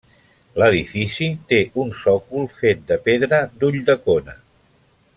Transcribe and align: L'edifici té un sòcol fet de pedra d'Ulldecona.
L'edifici 0.61 1.27
té 1.51 1.59
un 1.83 1.93
sòcol 2.01 2.49
fet 2.57 2.83
de 2.93 2.99
pedra 3.11 3.43
d'Ulldecona. 3.61 4.39